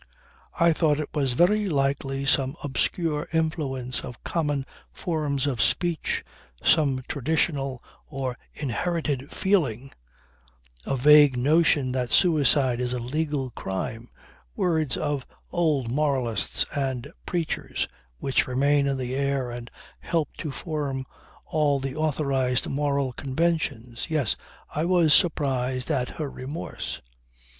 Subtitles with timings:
[0.59, 6.25] I thought it was very likely some obscure influence of common forms of speech,
[6.63, 9.91] some traditional or inherited feeling
[10.87, 14.09] a vague notion that suicide is a legal crime;
[14.55, 17.87] words of old moralists and preachers
[18.17, 21.05] which remain in the air and help to form
[21.45, 24.07] all the authorized moral conventions.
[24.09, 24.35] Yes,
[24.73, 27.01] I was surprised at her remorse.